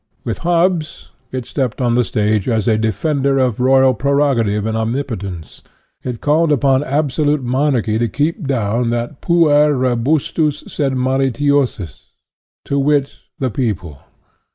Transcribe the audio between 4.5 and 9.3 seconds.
and omnipotence; it called upon absolute monarchy to keep down that